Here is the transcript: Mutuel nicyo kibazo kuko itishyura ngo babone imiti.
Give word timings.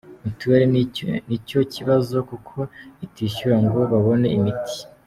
Mutuel 0.23 0.61
nicyo 1.29 1.59
kibazo 1.73 2.15
kuko 2.29 2.57
itishyura 3.05 3.55
ngo 3.63 3.79
babone 3.91 4.27
imiti. 4.39 4.77